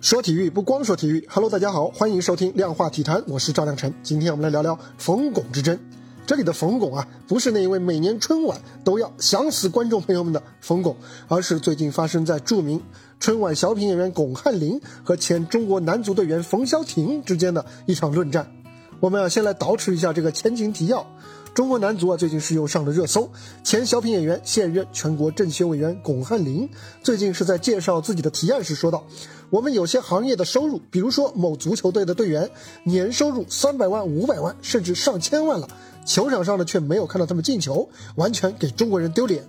[0.00, 3.92] 说体育不光说体育，Hello，大家好，欢迎收听量化体坛，我是赵亮晨。
[4.00, 5.76] 今天我们来聊聊冯巩之争。
[6.24, 10.94] 这里的冯巩啊，不是那一位每年春晚都要想死观众朋友们的冯巩，
[11.26, 12.80] 而是最近发生在著名
[13.18, 18.48] 春晚小品演员巩汉林和前中国男足队员冯潇霆之间的一场论战。
[19.00, 21.04] 我们要，先来捯饬一下这个前情提要。
[21.58, 23.28] 中国男足啊，最近是又上了热搜。
[23.64, 26.70] 前小品演员、现任全国政协委员巩汉林，
[27.02, 29.04] 最近是在介绍自己的提案时说道
[29.50, 32.48] ：“我们有些行业的收入，比如说某足球队的队员，
[32.84, 35.68] 年收入三百万、五百万，甚至上千万了，
[36.06, 39.42] 球场上呢却没有看到他们进球，完全给中国人丢脸。”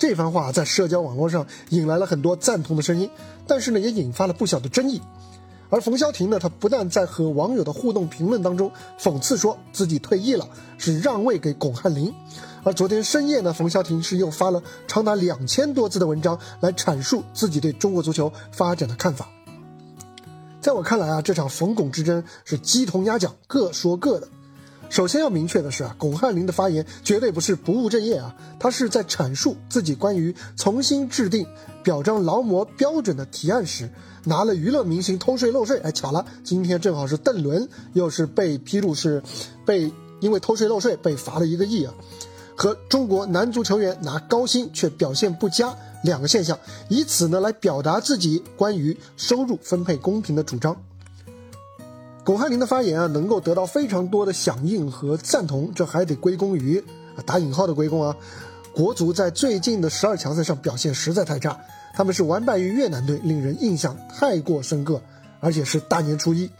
[0.00, 3.08] 这番话在社交网络上引来了很多赞同的声音，
[3.46, 5.00] 但是呢，也引发了不小的争议。
[5.68, 10.48] 而冯潇霆呢，他不但在和网友的互动评论当中讽刺说自己退役了，
[10.78, 12.12] 是让位给巩汉林。
[12.62, 19.28] 而昨天深夜呢，冯潇霆是又发了长达两千多字的文章来阐述自己对中国足球发展的看法。
[20.60, 24.28] 在我看来啊，这场冯巩之争是鸡同鸭讲，各说各的。
[24.88, 31.46] 首先要明确的是啊，巩汉林的发言绝对不是不务正业啊，他是在阐述自己关于重新制定
[31.82, 33.90] 表彰劳模标准的提案时，
[34.24, 35.78] 拿了娱乐明星偷税漏税。
[35.80, 39.22] 哎，巧了，今天正好是邓伦又是被披露是
[39.64, 41.92] 被因为偷税漏税被罚了一个亿啊，
[42.56, 50.76] 和中国男足球员拿高薪却表现不佳两个现象，以此呢来表达自己关于收入分配公平的主张。
[52.26, 56.76] 巩汉林的发言啊，能够得到非常多的响应和赞同，这还得归功于
[57.14, 58.16] 啊打引号的归功啊，
[58.74, 61.56] 国足在最近的十二强赛上表现实在太差，
[61.94, 65.00] 他们是完败于越南队，令人印象太过深刻，
[65.38, 66.50] 而且是大年初一。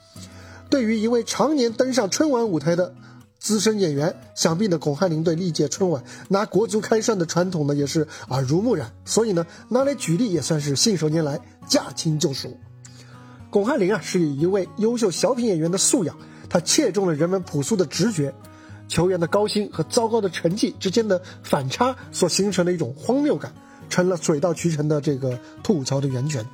[0.71, 2.95] 对于一位常年登上春晚舞台的
[3.41, 12.57] 资深演员，想必呢巩汉林对历届春晚拿国足开涮的传统呢也是耳濡目染，所以呢拿来举例也算是信手拈来，驾轻就熟。
[13.51, 16.17] 巩汉林啊，是以一位优秀小品演员的素养，
[16.49, 18.35] 他切中了人们朴素的直觉，
[18.89, 23.53] 球员的高薪和糟糕的成绩之间的反差所形成的一种荒谬感，
[23.89, 26.45] 成了水到渠成的这个吐槽的源泉。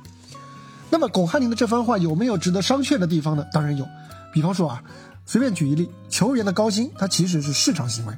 [0.89, 3.45] 那么，巩汉林的这番话有没有值得商榷的地方呢？
[3.51, 3.85] 当然有。
[4.31, 4.83] 比方说啊，
[5.25, 8.13] 随便举一例，球员的高薪，它其实是市场行为。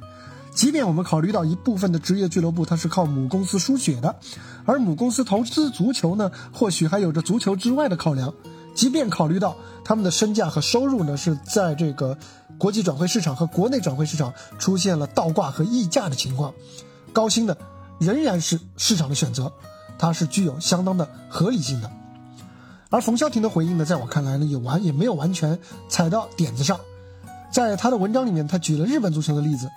[0.52, 4.16] 即便我们考虑到一部分的职业俱乐部它是靠母公司输血的，
[4.64, 8.32] 而母公司投资足球呢，或许还有着足球之外的考量。
[8.76, 12.16] 即便考虑到他们的身价和收入呢，是在这个
[12.58, 16.52] 国际转会市场和国内转会市场出现了倒挂和溢价的情况，
[17.12, 17.56] 高薪的
[17.98, 19.50] 仍然是市场的选择，
[19.98, 21.90] 它是具有相当的合理性的。
[22.90, 25.58] 而冯潇霆的回应呢，在我看来呢，也完也没有完全
[25.88, 26.78] 踩到点子上，
[27.50, 29.68] 在他的文章里面，他举了日本足球的例子，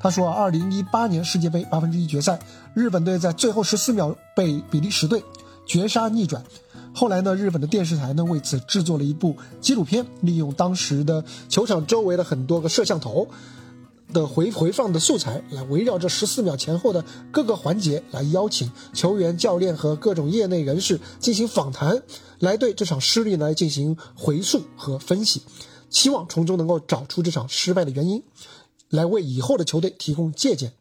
[0.00, 2.38] 他说，二零一八年世界杯八分之一决赛，
[2.74, 5.24] 日本队在最后十四秒被比利时队
[5.68, 6.42] 绝杀逆转。
[6.92, 13.28] 后来呢，日本的电视台呢为此制作了一部纪录片，利用当时的球场周围的很多个摄像头
[14.12, 22.02] 的回回放的素材，来围绕这十四秒前后的各个环节，来邀请球员、教练和各种业内人士进行访谈，
[22.38, 25.42] 来对这场失利来进行回溯和分析，
[25.90, 28.22] 期望从中能够找出这场失败的原因，
[28.88, 30.72] 来为以后的球队提供借鉴。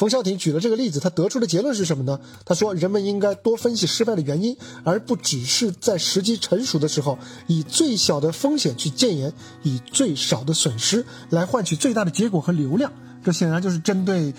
[0.00, 2.18] 冯潇霆举了这个例子，他得出的结论是什么呢？
[2.46, 7.18] 他说，人们应该多分析失败的原因，而不只是在时机成熟的时候，
[7.48, 9.30] 以最小的风险去建言，
[9.62, 12.90] 以最少的损失来换取最大的结果和流量。
[13.22, 14.32] 这显然就是针对，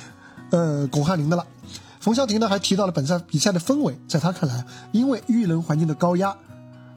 [0.50, 1.46] 呃，巩汉林的了。
[2.00, 6.36] 冯潇霆呢还提到了本赛比赛的氛围，在他看来，因为遇冷环境的高压，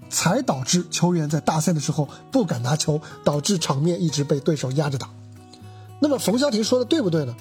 [0.09, 5.11] 才导致球员在大赛的时候不敢拿球，导致场面一直被对手压着打。
[6.01, 7.37] 那么冯潇霆说的对不对呢？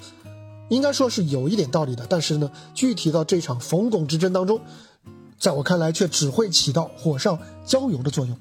[0.68, 4.60] 应该说是有一点道理的，但是呢，具体到这场冯巩之争当中，
[5.38, 8.36] 在我看来却只会起到火上浇油的作用。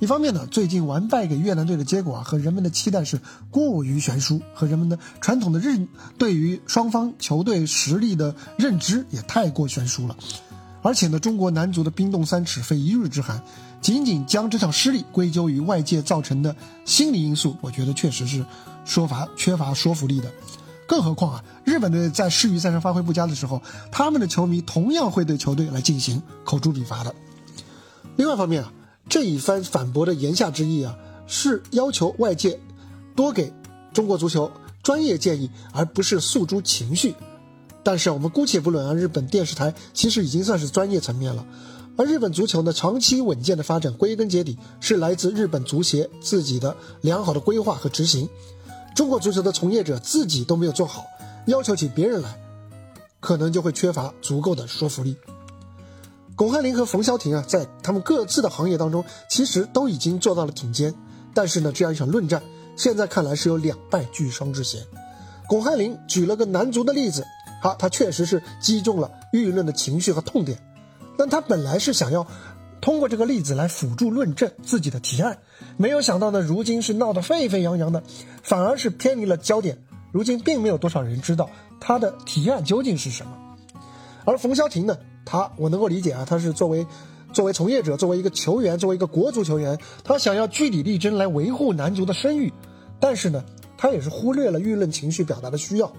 [0.00, 3.20] 一方面呢，最近完败给越南队的结果啊，和人们的期待是
[3.50, 10.16] 过于悬殊，和人们的传统的认对于双方球队实力的认知也太过悬殊了。
[10.80, 13.42] 而且呢，中国男足的冰冻三尺非一日之寒，
[13.80, 18.46] 仅仅将这场失利归咎于外界造成的心理因素，我觉得确实是
[18.84, 20.30] 说法缺乏说服力的。
[20.88, 23.62] 更何况啊，日本队在世预赛上发挥不佳的时候，
[23.92, 27.14] 他们的球迷同样会对球队来进行口诛笔伐的。
[28.16, 28.72] 另外一方面啊，
[29.06, 30.96] 这一番反驳的言下之意啊，
[31.26, 32.58] 是要求外界
[33.14, 33.52] 多给
[33.92, 34.50] 中国足球
[34.82, 37.14] 专业建议，而不是诉诸情绪。
[37.84, 41.44] 但是我们姑且不论啊，日本电视台其实已经算是专业层面了。
[41.98, 48.26] 而日本足球呢，长期稳健的发展，归根结底是来自日本足协自己的良好的规划和执行。
[48.98, 51.06] 中国足球的从业者自己都没有做好，
[51.46, 52.36] 要求起别人来，
[53.20, 55.16] 可能就会缺乏足够的说服力。
[56.34, 60.92] 巩汉林和冯潇霆啊，在他们各自的行业当中，其实都已经做到了顶尖。
[61.32, 62.42] 但是呢，这样一场论战，
[62.74, 64.82] 现在看来是有两败俱伤之嫌。
[65.46, 67.24] 巩汉林举了个男足的例子，
[67.62, 70.60] 好，他确实是击中了舆论的情绪和痛点。
[71.16, 72.26] 但他本来是想要
[72.80, 75.38] 通过这个例子来辅助论证自己的提案，
[75.76, 78.02] 没有想到呢，如今是闹得沸沸扬扬的，
[78.42, 79.78] 反而是偏离了焦点。
[80.10, 83.32] 如今并没有多少人知道他的提案究竟是什么。
[84.24, 84.96] 而冯潇霆呢？
[85.24, 86.86] 他我能够理解啊，他是作为
[87.32, 92.52] 作为从业者，作为一个球员，作为一个国足球员，他想要据理力争来维护男足的声誉，
[92.98, 93.44] 但是呢，
[93.76, 95.92] 他也是忽略了舆论情绪表达的需要。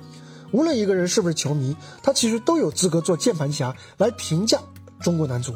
[0.52, 4.58] 无论一个人是不是球迷，他其实都有资格做键盘侠来评价
[5.00, 5.54] 中国男足。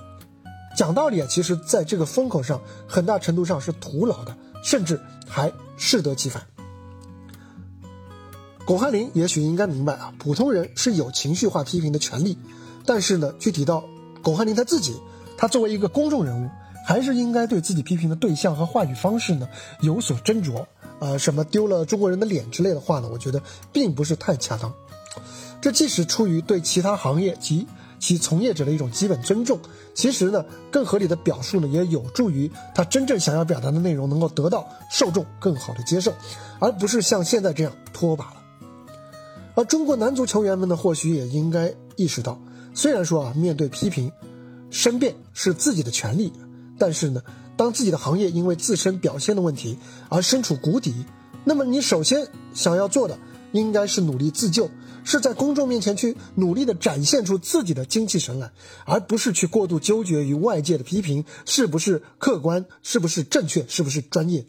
[0.76, 6.44] 讲道理啊，其实在这个风口上，很大程度上是徒劳的，甚至还适得其反。
[8.66, 12.38] 巩汉林也许应该明白啊，普通人是有情绪化批评的权利。
[12.86, 13.84] 但是呢，具体到
[14.22, 15.00] 巩汉林他自己，
[15.38, 16.50] 他作为一个公众人物，
[16.86, 19.48] 还是应该对自己批评的对象和话语方式呢
[19.82, 20.66] 有所斟酌。
[21.00, 23.10] 啊，什么丢了中国人的脸之类的话呢？
[23.12, 23.42] 我觉得
[23.74, 24.74] 并不是太恰当。
[25.60, 27.68] 这既是出于对其他行业及
[28.04, 29.58] 其从业者的一种基本尊重，
[29.94, 36.14] 其实呢，更合理的表述呢，也有助于他真正想要表达的内容能够得到受众更好的接受，
[36.60, 38.36] 而不是像现在这样拖把了。
[39.56, 42.38] 而中国男足球员们呢，或许也应该意识到。
[42.74, 44.12] 虽然说啊，面对批评，
[44.70, 46.34] 申辩是自己的权利，
[46.78, 47.22] 但是呢，
[47.56, 49.78] 当自己的行业因为自身表现的问题
[50.10, 51.06] 而身处谷底，
[51.46, 53.18] 那么你首先想要做的，
[53.54, 54.70] 应该是努力自救，
[55.04, 58.52] 是在公众面前去努力的展现出自己的精气神来，
[58.86, 64.46] 而不是去过度纠结于外界的批评是不是客观，是不是正确，是不是专业。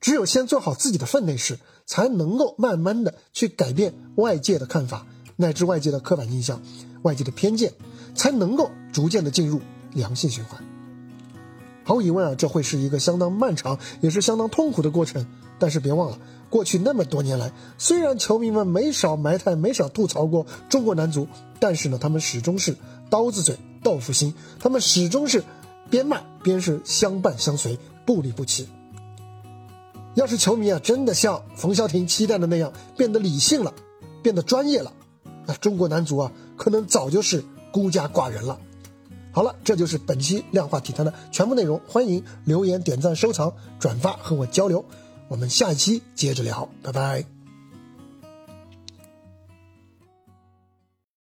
[0.00, 5.06] 只有先做好自己的分内事，才能够慢慢的去改变外界的看法，
[5.36, 6.62] 乃至外界的刻板印象。
[7.02, 7.72] 外界的偏见，
[8.14, 9.60] 才能够逐渐的进入
[9.94, 10.62] 良性循环。
[11.82, 15.26] 毫无疑问啊，这会是一个相当漫长，也是相当痛苦的过程。
[15.58, 16.18] 但是别忘了，
[16.50, 21.28] 过去那么多年来，虽然球迷们没少埋汰、没少吐槽过中国男足，
[21.60, 22.76] 但是呢，他们始终是
[23.08, 25.44] 刀子嘴豆腐心，他们始终是
[25.88, 28.68] 边骂边是相伴相随、不离不弃。
[30.14, 33.72] 要是球迷啊，真的像冯潇霆期待的那样变得理性了，
[34.20, 34.92] 变得专业了。
[35.46, 38.58] 那中国男足啊，可能早就是孤家寡人了。
[39.30, 41.80] 好了，这就是本期量化体坛的全部内容。
[41.86, 44.84] 欢迎留言、点赞、收藏、转发和我交流。
[45.30, 47.39] 我们下一期接着聊，拜拜。